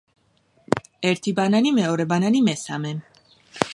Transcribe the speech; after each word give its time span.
ერთი 1.09 1.33
ბანანი, 1.41 1.73
მეორე 1.81 2.07
ბანანი, 2.15 2.43
მესამე. 2.49 2.95